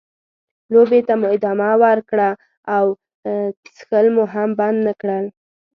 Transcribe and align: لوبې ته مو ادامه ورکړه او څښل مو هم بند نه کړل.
لوبې 0.73 0.99
ته 1.07 1.13
مو 1.19 1.27
ادامه 1.35 1.69
ورکړه 1.83 2.29
او 2.75 2.85
څښل 3.75 4.05
مو 4.15 4.23
هم 4.33 4.49
بند 4.59 4.77
نه 4.87 4.93
کړل. 5.01 5.25